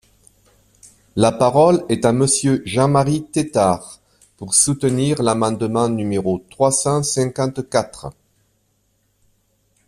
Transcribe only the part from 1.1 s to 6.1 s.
La parole est à Monsieur Jean-Marie Tetart, pour soutenir l’amendement